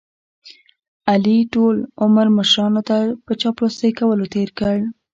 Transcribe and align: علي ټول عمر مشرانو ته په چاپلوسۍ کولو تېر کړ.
علي 1.11 1.37
ټول 1.53 1.75
عمر 2.03 2.25
مشرانو 2.37 2.81
ته 2.89 2.97
په 3.25 3.31
چاپلوسۍ 3.41 3.91
کولو 3.99 4.25
تېر 4.33 4.49
کړ. 4.59 4.75